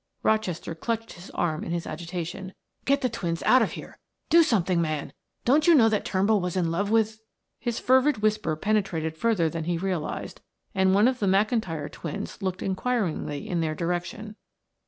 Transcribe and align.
Rochester 0.23 0.73
clutched 0.73 1.13
his 1.13 1.29
arm 1.29 1.63
in 1.63 1.69
his 1.71 1.85
agitation. 1.85 2.55
"Get 2.85 3.01
the 3.01 3.07
twins 3.09 3.43
out 3.43 3.61
of 3.61 3.73
here 3.73 3.99
do 4.31 4.41
something, 4.41 4.81
man! 4.81 5.13
Don't 5.45 5.67
you 5.67 5.75
know 5.75 5.89
that 5.89 6.05
Turnbull 6.05 6.41
was 6.41 6.57
in 6.57 6.71
love 6.71 6.89
with" 6.89 7.19
His 7.69 7.77
fervid 7.77 8.17
whisper 8.17 8.55
penetrated 8.55 9.15
further 9.15 9.47
than 9.47 9.65
he 9.65 9.77
realized 9.77 10.41
and 10.73 10.95
one 10.95 11.07
of 11.07 11.19
the 11.19 11.27
McIntyre 11.27 11.91
twins 11.91 12.41
looked 12.41 12.63
inquiringly 12.63 13.47
in 13.47 13.61
their 13.61 13.75
direction. 13.75 14.37